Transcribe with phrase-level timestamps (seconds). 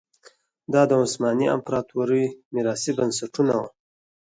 [0.73, 3.69] دا د عثماني امپراتورۍ میراثي بنسټونه وو.